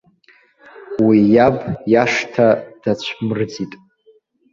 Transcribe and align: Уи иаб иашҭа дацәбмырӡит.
Уи 1.05 1.19
иаб 1.35 1.57
иашҭа 1.91 2.47
дацәбмырӡит. 2.81 3.71